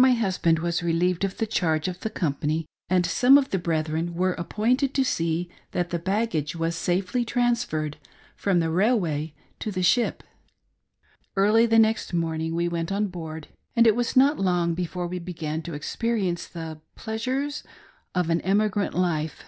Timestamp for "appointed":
4.32-4.92